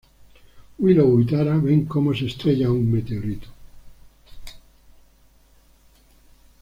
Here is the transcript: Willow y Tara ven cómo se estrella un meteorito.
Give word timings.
Willow 0.79 1.19
y 1.21 1.27
Tara 1.27 1.57
ven 1.57 1.85
cómo 1.85 2.11
se 2.15 2.25
estrella 2.25 2.71
un 2.71 2.91
meteorito. 2.91 3.47